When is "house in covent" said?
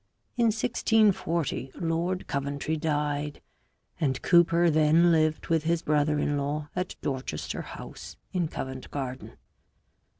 7.61-8.89